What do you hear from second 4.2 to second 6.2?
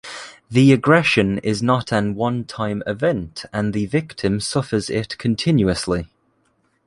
suffers it continuously.